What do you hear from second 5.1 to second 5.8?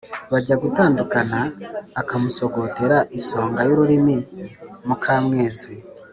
mwezi;